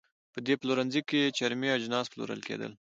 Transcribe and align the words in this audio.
په 0.33 0.39
دې 0.45 0.53
پلورنځۍ 0.61 1.01
کې 1.09 1.33
چرمي 1.37 1.69
اجناس 1.73 2.05
پلورل 2.11 2.41
کېدل. 2.47 2.71